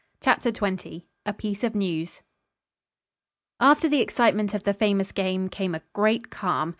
CHAPTER 0.19 0.51
XX 0.51 1.03
A 1.27 1.31
PIECE 1.33 1.63
OF 1.63 1.75
NEWS 1.75 2.23
After 3.59 3.87
the 3.87 4.01
excitement 4.01 4.55
of 4.55 4.63
the 4.63 4.73
famous 4.73 5.11
game 5.11 5.47
came 5.47 5.75
a 5.75 5.83
great 5.93 6.31
calm. 6.31 6.69